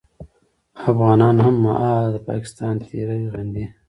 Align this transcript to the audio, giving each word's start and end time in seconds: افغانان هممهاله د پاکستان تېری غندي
افغانان 0.89 1.35
هممهاله 1.45 2.09
د 2.13 2.17
پاکستان 2.29 2.73
تېری 2.87 3.21
غندي 3.33 3.65